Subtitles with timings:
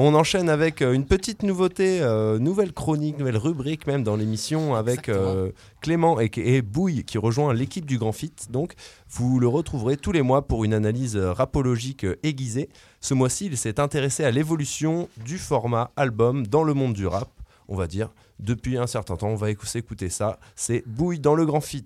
[0.00, 4.76] On enchaîne avec euh, une petite nouveauté, euh, nouvelle chronique, nouvelle rubrique même dans l'émission
[4.76, 5.50] avec euh,
[5.80, 8.30] Clément et, et Bouille qui rejoint l'équipe du Grand Fit.
[8.48, 8.74] Donc
[9.10, 12.68] vous le retrouverez tous les mois pour une analyse rapologique aiguisée.
[13.00, 17.30] Ce mois-ci, il s'est intéressé à l'évolution du format album dans le monde du rap,
[17.66, 18.10] on va dire.
[18.38, 20.38] Depuis un certain temps, on va écou- s'écouter ça.
[20.54, 21.84] C'est Bouille dans le Grand Fit.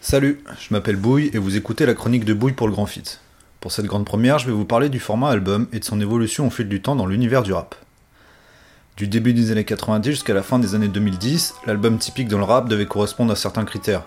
[0.00, 3.20] Salut, je m'appelle Bouille et vous écoutez la chronique de Bouille pour le Grand Fit.
[3.64, 6.48] Pour cette grande première, je vais vous parler du format album et de son évolution
[6.48, 7.74] au fil du temps dans l'univers du rap.
[8.98, 12.44] Du début des années 90 jusqu'à la fin des années 2010, l'album typique dans le
[12.44, 14.02] rap devait correspondre à certains critères.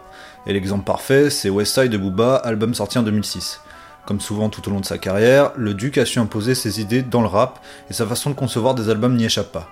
[0.45, 3.59] Et l'exemple parfait, c'est Westside de Booba, album sorti en 2006.
[4.05, 7.01] Comme souvent tout au long de sa carrière, le Duc a su imposer ses idées
[7.01, 9.67] dans le rap et sa façon de concevoir des albums n'y échappe pas.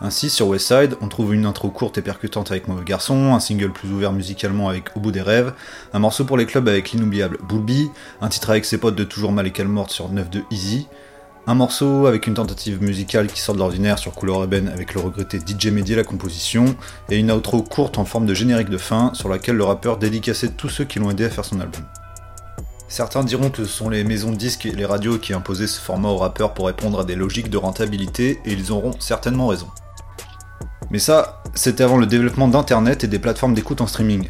[0.00, 3.72] Ainsi, sur Westside, on trouve une intro courte et percutante avec Mauvais Garçon, un single
[3.72, 5.52] plus ouvert musicalement avec Au bout des rêves,
[5.92, 7.90] un morceau pour les clubs avec l'inoubliable Bulby,
[8.20, 10.86] un titre avec ses potes de Toujours mal et qu'elle morte sur 9 de Easy,
[11.48, 15.00] un morceau avec une tentative musicale qui sort de l'ordinaire sur Couleur Eben avec le
[15.00, 16.76] regretté DJ Mehdi à la composition,
[17.10, 20.50] et une outro courte en forme de générique de fin sur laquelle le rappeur dédicaçait
[20.50, 21.82] tous ceux qui l'ont aidé à faire son album.
[22.86, 25.80] Certains diront que ce sont les maisons de disques et les radios qui imposaient ce
[25.80, 29.66] format aux rappeurs pour répondre à des logiques de rentabilité, et ils auront certainement raison.
[30.90, 34.28] Mais ça, c'était avant le développement d'Internet et des plateformes d'écoute en streaming.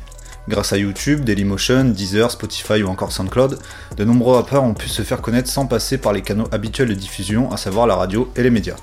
[0.49, 3.59] Grâce à YouTube, Dailymotion, Deezer, Spotify ou encore SoundCloud,
[3.97, 6.95] de nombreux rappeurs ont pu se faire connaître sans passer par les canaux habituels de
[6.95, 8.77] diffusion, à savoir la radio et les médias.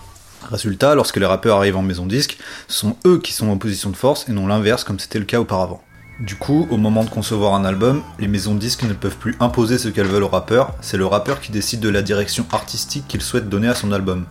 [0.52, 2.38] Résultat, lorsque les rappeurs arrivent en maison disque,
[2.68, 5.40] sont eux qui sont en position de force et non l'inverse comme c'était le cas
[5.40, 5.82] auparavant.
[6.20, 9.78] Du coup, au moment de concevoir un album, les maisons disques ne peuvent plus imposer
[9.78, 13.22] ce qu'elles veulent au rappeur, c'est le rappeur qui décide de la direction artistique qu'il
[13.22, 14.26] souhaite donner à son album.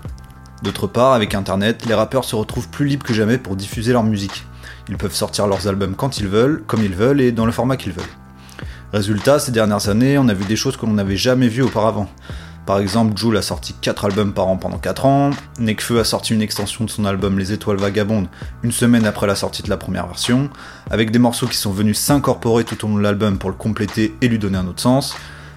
[0.64, 4.02] D'autre part, avec internet, les rappeurs se retrouvent plus libres que jamais pour diffuser leur
[4.02, 4.46] musique.
[4.88, 7.76] Ils peuvent sortir leurs albums quand ils veulent, comme ils veulent et dans le format
[7.76, 8.04] qu'ils veulent.
[8.90, 12.08] Résultat, ces dernières années, on a vu des choses que l'on n'avait jamais vues auparavant.
[12.64, 16.32] Par exemple, Jul a sorti 4 albums par an pendant 4 ans, Nekfeu a sorti
[16.32, 18.28] une extension de son album Les Étoiles Vagabondes
[18.62, 20.48] une semaine après la sortie de la première version,
[20.90, 24.14] avec des morceaux qui sont venus s'incorporer tout au long de l'album pour le compléter
[24.22, 25.14] et lui donner un autre sens.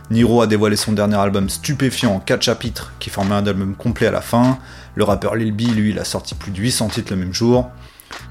[0.10, 4.08] Niro a dévoilé son dernier album Stupéfiant en 4 chapitres qui formait un album complet
[4.08, 4.58] à la fin.
[4.96, 7.70] Le rappeur Lil B, lui, il a sorti plus de 800 titres le même jour.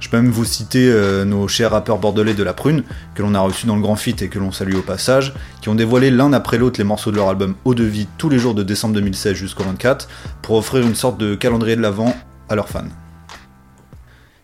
[0.00, 2.82] Je peux même vous citer euh, nos chers rappeurs bordelais de la Prune,
[3.14, 5.68] que l'on a reçus dans le Grand Fit et que l'on salue au passage, qui
[5.68, 8.38] ont dévoilé l'un après l'autre les morceaux de leur album Eau de vie tous les
[8.38, 10.08] jours de décembre 2016 jusqu'au 24,
[10.40, 12.14] pour offrir une sorte de calendrier de l'avant
[12.48, 12.88] à leurs fans.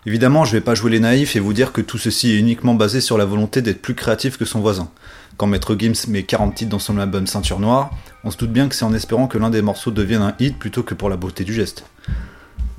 [0.04, 2.74] Évidemment, je vais pas jouer les naïfs et vous dire que tout ceci est uniquement
[2.74, 4.88] basé sur la volonté d'être plus créatif que son voisin.
[5.36, 7.90] Quand Maître Gims met 40 titres dans son album Ceinture Noire,
[8.24, 10.58] on se doute bien que c'est en espérant que l'un des morceaux devienne un hit
[10.58, 11.84] plutôt que pour la beauté du geste.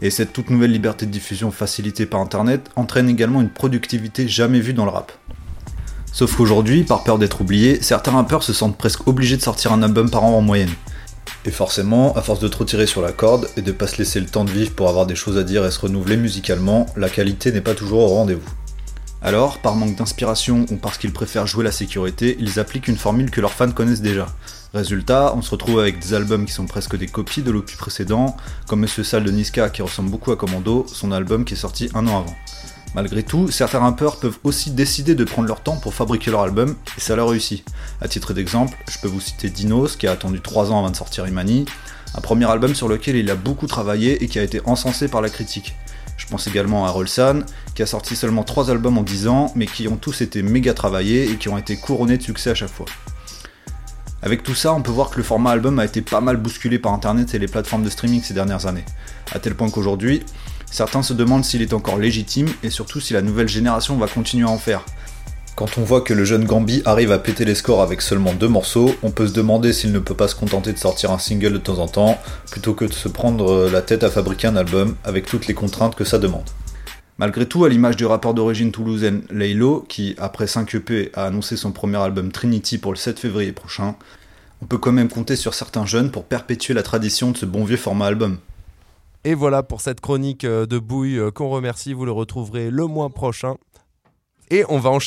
[0.02, 4.60] Et cette toute nouvelle liberté de diffusion facilitée par internet entraîne également une productivité jamais
[4.60, 5.14] vue dans le rap.
[6.12, 9.82] Sauf qu'aujourd'hui, par peur d'être oubliés, certains rappeurs se sentent presque obligés de sortir un
[9.82, 10.70] album par an en moyenne.
[11.46, 14.20] Et forcément, à force de trop tirer sur la corde et de pas se laisser
[14.20, 17.09] le temps de vivre pour avoir des choses à dire et se renouveler musicalement, la
[17.09, 18.50] qualité n'est pas toujours au rendez-vous.
[19.22, 23.31] Alors, par manque d'inspiration ou parce qu'ils préfèrent jouer la sécurité, ils appliquent une formule
[23.31, 24.28] que leurs fans connaissent déjà.
[24.74, 28.36] Résultat, on se retrouve avec des albums qui sont presque des copies de l'opus précédent,
[28.68, 31.90] comme Monsieur Sale de Niska qui ressemble beaucoup à Commando, son album qui est sorti
[31.94, 32.36] un an avant.
[32.96, 36.76] Malgré tout, certains rappeurs peuvent aussi décider de prendre leur temps pour fabriquer leur album,
[36.96, 37.66] et ça leur réussit.
[38.02, 40.96] A titre d'exemple, je peux vous citer Dinos, qui a attendu 3 ans avant de
[40.96, 41.66] sortir Imani,
[42.14, 45.22] un premier album sur lequel il a beaucoup travaillé et qui a été encensé par
[45.22, 45.74] la critique.
[46.18, 47.40] Je pense également à Rolsan,
[47.74, 50.75] qui a sorti seulement 3 albums en 10 ans, mais qui ont tous été méga
[50.75, 52.86] travaillés et qui ont été couronnés de succès à chaque fois.
[54.22, 56.78] Avec tout ça, on peut voir que le format album a été pas mal bousculé
[56.80, 58.86] par internet et les plateformes de streaming ces dernières années.
[59.34, 60.24] À tel point qu'aujourd'hui,
[60.74, 64.48] certains se demandent s'il est encore légitime et surtout si la nouvelle génération va continuer
[64.48, 64.84] à en faire.
[65.56, 68.48] Quand on voit que le jeune Gambi arrive à péter les scores avec seulement deux
[68.48, 71.54] morceaux, on peut se demander s'il ne peut pas se contenter de sortir un single
[71.54, 72.20] de temps en temps,
[72.50, 75.94] plutôt que de se prendre la tête à fabriquer un album avec toutes les contraintes
[75.94, 76.50] que ça demande.
[77.20, 81.56] Malgré tout, à l'image du rappeur d'origine toulousaine Laylo, qui, après 5 EP, a annoncé
[81.56, 83.96] son premier album Trinity pour le 7 février prochain,
[84.64, 87.64] on peut quand même compter sur certains jeunes pour perpétuer la tradition de ce bon
[87.64, 88.40] vieux format album.
[89.26, 91.94] Et voilà pour cette chronique euh, de Bouille euh, qu'on remercie.
[91.94, 93.56] Vous le retrouverez le mois prochain.
[94.50, 95.02] Et on va enchaîner.